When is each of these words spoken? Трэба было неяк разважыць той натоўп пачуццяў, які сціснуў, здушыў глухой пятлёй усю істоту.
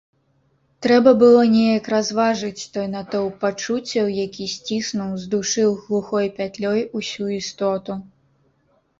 Трэба 0.83 1.11
было 1.23 1.41
неяк 1.55 1.89
разважыць 1.93 2.69
той 2.77 2.87
натоўп 2.93 3.35
пачуццяў, 3.43 4.09
які 4.25 4.47
сціснуў, 4.53 5.11
здушыў 5.25 5.69
глухой 5.83 6.25
пятлёй 6.39 6.81
усю 7.01 7.25
істоту. 7.41 7.99